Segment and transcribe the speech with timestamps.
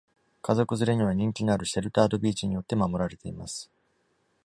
[0.41, 3.69] 家族連れには人気のあるシェルタード・ビーチによって守られています。